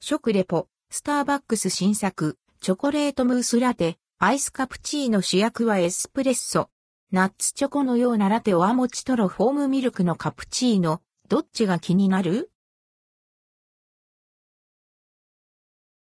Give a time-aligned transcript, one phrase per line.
[0.00, 6.70] 食レポ、スターバックス新作、チョコレートムースラテ、アイスカプチーノ主役はエスプレッソ。
[7.10, 11.02] ナッツチョコのようなラテおあもちとろフォームミルクのカプチーノ。
[11.28, 12.50] どっちが気になる？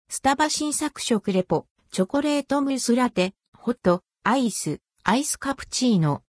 [0.09, 6.23] スタバ新作食レポ、チョコレートムースラテ、ホット、アイス、アイスカプチーノ。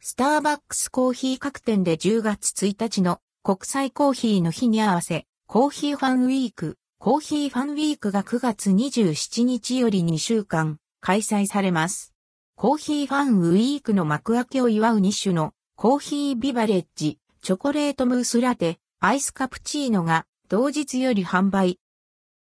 [0.00, 12.14] スターバックスコーヒー各店で10月1日の国際コーヒーの日に合わせ、コーヒーファンウィーク、コーヒーファンウィークが9月27日より2週間開催されます。
[12.56, 21.78] コーヒーファンウィークの幕開けを祝う2種のコーヒービバレッジ、チョコレートムースラテ、アイスカプチーノが同日より販売。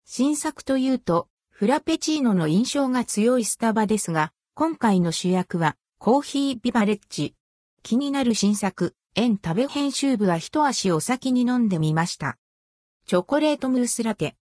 [0.06, 7.36] 新作というと、フラペチーノの印象が強いスタバですが、今回の主役はコーヒービバレッジ。
[7.82, 12.38] 気になる新作、エン食べ編集部は一足お先に飲んでみました。
[13.06, 14.38] チョコレートムースラテ。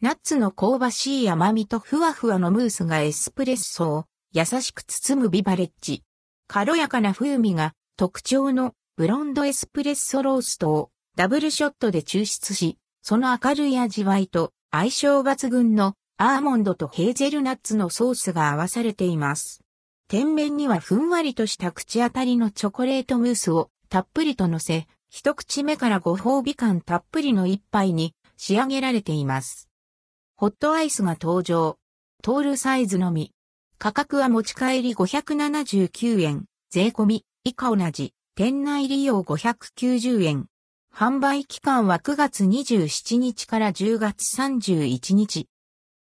[0.00, 6.04] ナッツの香ばしい甘みとふわふわのムースがエスプレッソを優しく包むビバレッジ。
[6.46, 19.62] 軽やかな風味が特徴のブロンドエスプレッソローストをダブルショットで抽出し、その明るい味わいと相性抜群のアーモンドとヘーゼルナッツのソースが合わされています。
[20.06, 29.67] 天面にはふんわりとした口当たりのチョコレートムースをたっぷりと乗せ、一口目からご褒美感たっぷりの一杯に仕上げられています。
[30.40, 31.78] ホットアイスが登場。
[32.22, 33.32] トールサイズのみ。
[33.76, 36.44] 価格は持ち帰り579円。
[36.70, 38.14] 税込み、以下同じ。
[38.36, 40.46] 店内利用590円。
[40.94, 45.48] 販売期間は9月27日から10月31日。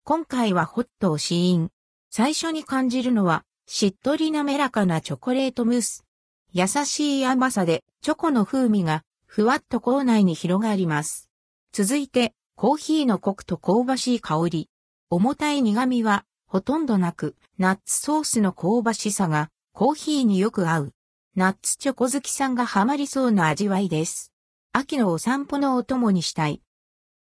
[0.03, 1.69] 今回はホットを試飲。
[2.09, 6.03] 最初に感じるのは、しっとり滑らかなチョコレートムース。
[6.51, 11.29] 優しい甘さで、チョコの風味が、ふわっと口内に広がります。
[11.71, 14.67] 続いて、コーヒーのコクと香ばしい香り。
[15.11, 20.93] 重たい苦味はほとんどなく、ナッツソースの香ばしさがコーヒーによく合う。
[21.35, 24.33] ナッツチョコ好きさんがハマりそうな味わいです。
[24.73, 26.63] 秋のお散歩のお供にしたい。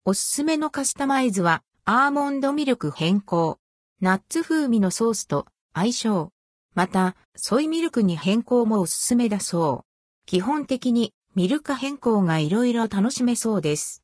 [0.07, 3.59] おすすめのカスタマイズはアーモンドミルク変更。
[4.01, 6.33] ナッツ風味のソースと相性。
[6.75, 9.87] また、ソイミルクに変更もおすすめだそう。
[10.25, 14.03] 基本的にミルク変更が色々楽しめそうです。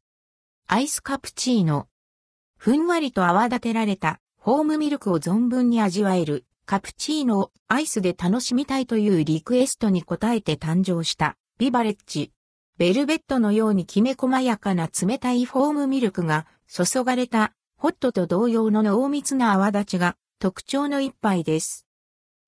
[0.66, 1.88] アイスカプチーノ。
[2.56, 4.19] ふんわりと泡立てられた。
[4.38, 6.47] ホームミルクを存分に味わえる。
[6.64, 11.36] カプチーノをアイスで楽しみたいというリクエストに応えて誕生した。
[11.58, 12.32] ビバレッジ。
[12.78, 17.53] ベルベットのようにきめ細やかな冷たいフォームミルクが注がれた。
[17.76, 20.16] ホットと同様の濃密な泡立ちが。
[20.38, 21.86] 特徴の一杯です。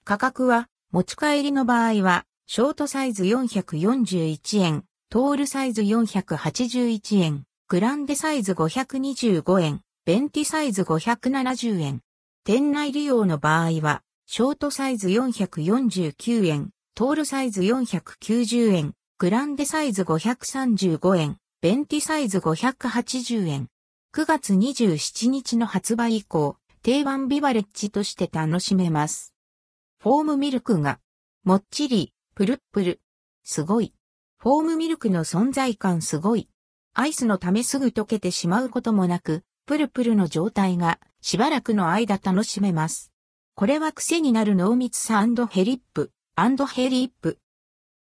[0.04, 12.00] 価格は持ち帰りの場合はショートサイズ441円、トールサイズ481円、グランデサイズ525円、ベンティサイズ570円。
[12.44, 23.66] 店内利用の場合は、ショートサイズ449円、トールサイズ490円、グランデサイズ535円、ベンティサイズ580円。
[24.14, 29.34] 9月27日の発売以降、定番ビバレッジとして楽しめます。
[30.00, 31.00] フォームミルクが、
[31.42, 33.00] もっちり、プルップル。
[33.42, 33.92] すごい。
[34.38, 36.48] フォームミルクの存在感すごい。
[36.98, 43.12] アイスのためすぐ溶けてしまうこともなく、プルプルの状態がしばらくの間楽しめます。
[43.54, 47.38] これは癖になる濃密さヘリップ、ヘリップ。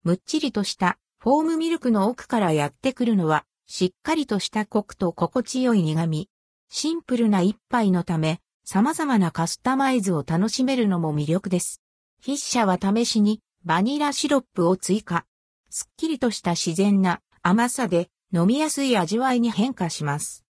[0.03, 6.29] むっちりとしたフォームミルクの奥からやってくるのは、しっかりとしたコクと心地よい苦味。
[6.69, 11.81] シンプルな一杯のため、様々なカスタマイズを楽しめるのも魅力です。
[12.21, 15.25] 筆者は試しにバニラシロップを追加。
[15.69, 20.45] すっきりとした自然な甘さで飲みやすい味わいに変化します。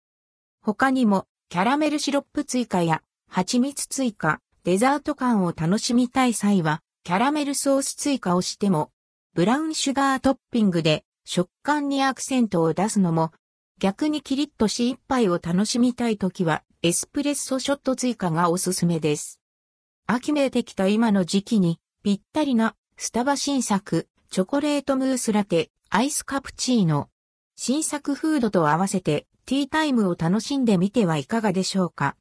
[0.61, 8.91] 他にも、キャラメルシロップ追加や、蜂蜜追加、デザート感を楽しみたい際は、キャラメルソース追加をしても、
[9.33, 13.31] ブラウンシュガートッピングで食感にアクセントを出すのも、
[13.79, 19.39] 逆にキリッとし一杯を楽しみたいときは、エスプレッソショット追加がおすすめです。
[20.05, 27.09] 秋めいてきた今の時期に、ぴったりな、スタバ新作、チョコレートムースラテ、アイスカプチーノ、
[27.63, 32.15] 新作フードと合わせてティータイムを楽しんでみてはいかがでしょうか。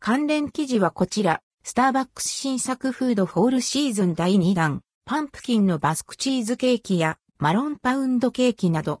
[0.00, 9.00] 関連記事はこちら、スターバックス新作フードフォールシーズン第2弾、パンプキンのバスクチーズケーキやマロンパウンドケーキなど、